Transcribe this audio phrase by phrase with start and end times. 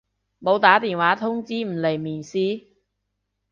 [0.41, 2.63] 冇打電話通知唔嚟面試？